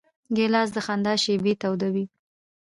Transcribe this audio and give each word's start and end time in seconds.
ګیلاس 0.35 0.69
د 0.75 0.77
خندا 0.85 1.13
شېبې 1.23 1.53
تودوي. 1.61 2.05